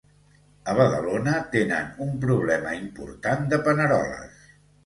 A 0.71 0.73
Badalona, 0.77 1.35
tenen 1.57 1.93
un 2.07 2.17
problema 2.25 2.73
important 2.81 3.47
de 3.55 3.61
paneroles. 3.69 4.53